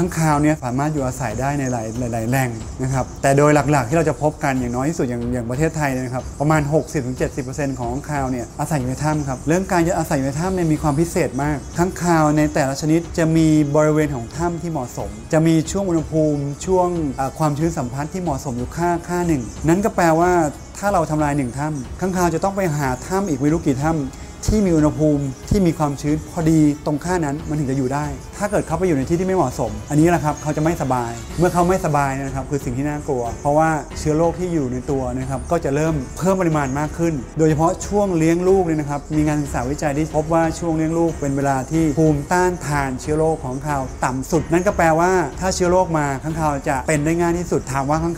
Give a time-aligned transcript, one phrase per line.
[0.00, 2.50] ข้างคาวเนี่ยสามารถอยู่อาศัยได้ในหลายหลายแหล่ง
[2.82, 6.60] นะครับแต่โดยหลักๆที่เราจะพบกันอย่างน้อยที่สุดอย่างอย่างประเทศไทยนะครับประมาณ
[7.20, 16.88] 60-70%ของข้างคาวเนี่ยอาศัยอยู่ในถ้ำครับเรื่องการจะอาศัยอยู่ในถ้ำเนี่ยมีความพิเศษมากข้างคาวในแต่ละชนิดจะมีบริเวณของถ้ำที่เหมาะสม จะมีช่วงอุณหภูมิช่วง
[17.38, 20.32] ความชื้นสัมพัทธ์ที่เหมาะสมอยู่ค่าค่าหนึ่งนั่นก็แปลว่า
[20.78, 28.06] ถ้าเราทำลายหนึ่งถ้ำข้างคาวจะต้องไปหาถ้ำอีกไม่รู้กี่ถ้ำ ที่มีอุณหภูมิที่มีความชื้นพอดีตรงค่านั้นมันถึงจะอยู่ได้
[28.38, 48.16] ถ้าเกิดเขาไปอยู่ในที่ที่ไม่เหมาะสม อันนี้แหละครับเขาจะไม่สบาย เมื่อเขาไม่สบายนะครับคือสิ่งที่น่ากลัว เพราะว่าเชื้อโรคที่อยู่ในตัวนะครับก็จะเริ่มเพิ่มปริมาณมากขึ้น โดยเฉพาะช่วงเลี้ยงลูกเนี่ยนะครับมีงานศึกษาวิจัยที่พบว่าช่วงเลี้ยงลูกเป็นเวลาที่ภูมิต้านทานเชื้อโรคของเขาต่ำสุด นั่นก็แปลว่าถ้าเชื้อโรคมาข้างคาจะเป็นได้ง่ายที่สุดถามว่าข้าง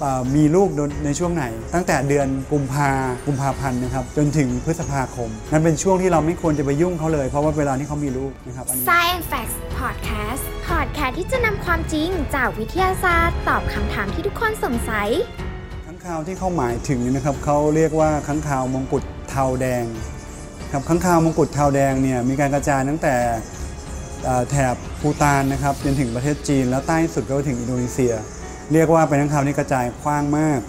[0.00, 0.68] เอ่อมีลูก
[1.04, 2.90] ในช่วงไหน ตั้งแต่เดือนกุมภา
[3.26, 15.08] กุมภาพันธ์นะครับจนถึงพฤษภาคมนั่นเป็นช่วงที่เราไม่ควรจะไปยุ่งเขาเลย เพราะว่าเวลาที่เขามีลูกนะครับอันนี้ Science Facts Podcast Podcast ที่จะนำความจริงจากวิทยาศาสตร์ ตอบคำถามที่ทุกคนสงสัย
[15.84, 19.84] ค้างคาวที่เขาหมายถึงเนี่ยนะครับเขาเรียกว่าค้างคาวมงกุฎเทาแดง
[20.72, 23.14] ครับค้างคาวมงกุฎเทาแดงเนี่ยมีการกระจายตั้งแต่
[24.24, 28.12] เอ่อแถบภูตานนะครับจนถึงประเทศจีน แล้วใต้สุดก็ถึงอินโดนีเซีย
[28.72, 30.60] เรียกว่าเป็นค้างคาวที่กระจายกว้างมาก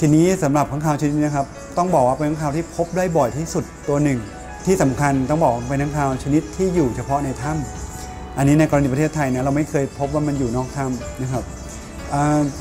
[0.00, 1.48] ทีนี้สำหรับค้างคาวชนิดนี้นะครับ
[1.78, 4.18] ต้องบอกว่าเป็นค้างคาวที่พบได้บ่อยที่สุดตัวหนึ่ง
[4.66, 11.44] ที่สำคัญต้องบอกเป็นค้างคาวชนิดที่อยู่เฉพาะในถ้ำอันนี้ในกรณีประเทศไทยนะเราไม่เคยพบว่ามันอยู่นอกถ้ำนะครับ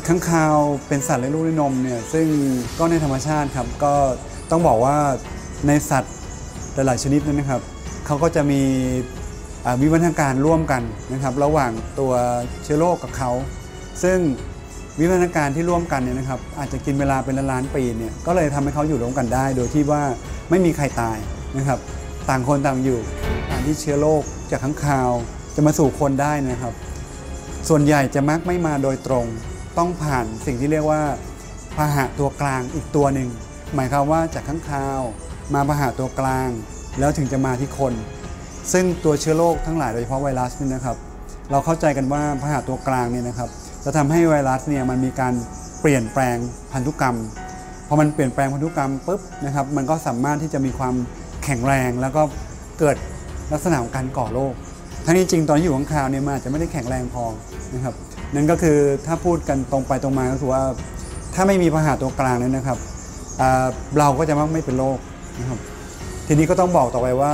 [0.08, 0.56] ค้างคาว
[0.88, 2.28] เป็นสัตว์เลี้ยงลูกด้วยนมเนี่ยซึ่ง
[2.78, 3.94] ก็ในธรรมชาติครับก็
[4.52, 4.98] ต้องบอกว่า
[5.68, 6.16] ในสัตว์
[6.74, 7.62] หลายๆชนิดนั้นนะครับ
[8.06, 8.62] เขาก็จะมี
[9.82, 12.14] วิวัฒนาการร่วมกันนะครับ ระหว่างตัว
[12.64, 13.32] เชื้อโรคกับเขา
[14.04, 14.18] ซึ่ง
[15.00, 20.04] วิวัฒนาการที่ร่วมกันเนี่ยนะครับอาจจะกินเวลาเป็นล้านๆปีเนี่ยก็เลยทำให้เขาอยู่ร่วมกันได้ โดยที่ว่า
[20.50, 21.18] ไม่มีใครตาย
[21.58, 21.80] นะครับ
[22.30, 23.00] ต่างคนต่างอยู่
[23.50, 25.12] การที่เชื้อโรคจากค้างคาว
[25.56, 26.74] จะมาสู่คนได้นะครับ
[27.70, 29.26] ส่วนใหญ่จะมักไม่มาโดยตรง
[29.78, 31.02] ต้องผ่านสิ่งที่เรียกว่า
[31.76, 33.30] พาหะตัวกลางอีกตัวหนึ่ง
[33.76, 35.02] หมายความว่าจากข้างคาว
[35.54, 36.50] มาพาหะตัวกลาง
[37.00, 37.94] แล้วถึงจะมาที่คน
[38.74, 40.98] ซึ่งตัวเชื้อโรคทั้งหลายโดยเฉพาะไวรัสนี่นะครับ
[41.52, 43.50] เราเข้าใจกันว่าพาหะตัวกลางเนี่ยนะครับ
[43.86, 45.34] จะทำให้ไวรัสเนี่ยมันมีการ
[45.82, 46.38] เปลี่ยนแปลง
[46.72, 47.18] พันธุกรรม
[47.88, 50.96] พอมันเปลี่ยนแปลงพันธุกรรมปุ๊บนะครับมันก็สามารถที่จะมีความ
[51.44, 52.22] แข็งแรงแล้วก็
[52.80, 52.98] เกิด
[53.54, 54.54] ลักษณะของการก่อโรค
[55.06, 57.24] ทั้งนี้จริงตอนที่อยู่ข้างคาวเนี่ยมันอาจจะไม่ได้แข็งแรงพอ
[57.76, 57.96] นะครับ
[58.36, 60.62] นั่นก็คือถ้าพูดกันตรงไปตรงมาก็คือว่า
[61.36, 62.78] ถ้าไม่มีพาหะตัวกลางเนี่ยนะครับ
[64.00, 65.00] เราก็จะมักไม่เป็นโรค
[65.40, 65.60] นะครับ
[66.28, 67.32] ทีนี้ก็ต้องบอกต่อไปว่า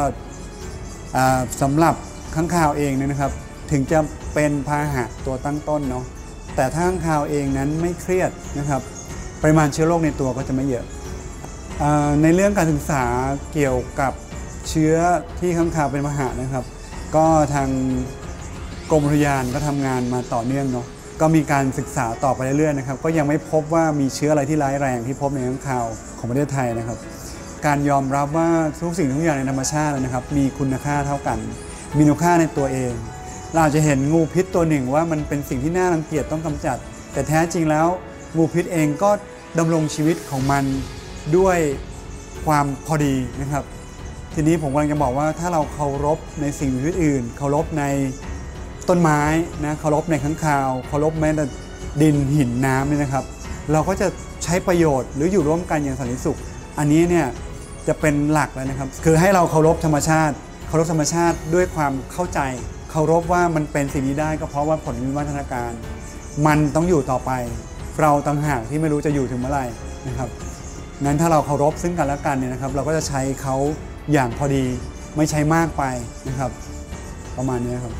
[1.38, 1.95] าสำหรับ
[2.35, 3.31] ข้างคาวเองเนี่ยนะครับ
[3.72, 4.00] ถึงจะ
[4.33, 6.06] เป็นพาหะตัวตั้งต้นเนาะ
[6.56, 8.82] แต่ถ้าข้างคาวเองนั้นไม่เครียดนะครับ
[9.42, 10.86] ปริมาณเชื้อโรคในตัวก็จะไม่เยอะ
[12.24, 13.04] ในเรื่องการศึกษา
[13.54, 14.14] เกี่ยวกับ
[14.70, 14.96] เชื้อ
[15.40, 16.66] ที่ข้างคาวเป็นพาหะนะครับ
[17.16, 17.70] ก็ทาง
[18.92, 20.88] กรมอุทยานก็ทำงานมาต่อเนื่องเนาะ
[21.22, 25.86] ก็มีการศึกษาต่อไปเรื่อยๆนะครับก็ยังไม่พบว่ามีเชื้ออะไรที่ร้ายแรงที่พบในข้างคาว
[26.18, 26.98] ของประเทศไทยนะครับ
[27.66, 28.50] การยอมรับว่า
[28.82, 31.40] ทุกสิ่งทุกอย่างในธรรมชาตินะครับ มีคุณค่าเท่ากัน
[31.98, 32.92] มีคุณค่าในตัวเอง
[33.56, 36.78] เราอาจจะเห็นงูพิษตัวหนึ่งว่ามันเป็นสิ่งที่น่ารังเกียจต้องกำจัด
[37.14, 37.88] แต่แท้จริงแล้ว
[38.38, 39.10] งูพิษเองก็
[39.60, 40.64] ดำรงชีวิตของมัน
[41.38, 41.58] ด้วย
[42.46, 43.64] ความพอดีนะครับ
[44.34, 47.84] ทีนี้ผมกำลังจะบอกว่าถ้าเราเคารพในสิ่งมีชีวิตอื่น เคารพใน
[48.90, 49.22] ต้นไม้
[49.66, 51.46] นะเคารพในข้างคาวเคารพแม้แต่
[52.02, 53.24] ดินหินน้ำเนี่ยนะครับ
[53.72, 54.08] เราก็จะ
[54.44, 56.40] ใช้ประโยชน์หรืออยู่ร่วมกันอย่างสันติสุข
[56.78, 57.28] อันนี้เนี่ย
[57.88, 60.36] จะเป็นหลักแล้วนะครับ คือให้เราเคารพธรรมชาติ
[60.68, 62.40] เคารพธรรมชาติด้วยความเข้าใจ
[62.97, 65.72] เคารพว่ามันเป็นสิ่งนี้ได้ก็เพราะว่าผลวิวัฒนาการ
[66.47, 67.31] มันต้องอยู่ต่อไป
[68.01, 69.66] เราต่างหากที่ไม่รู้จะอยู่ถึงเมื่อไหร่
[70.07, 70.29] นะครับ
[71.06, 73.56] นั้นถ้าเราเคารพซึ่งกันและกันเนี่ยนะครับ เราก็จะใช้เขา
[74.13, 74.66] อย่างพอดี
[75.17, 75.83] ไม่ใช้มากไป
[76.28, 76.51] นะครับ
[77.38, 77.94] ประมาณนี้ครับ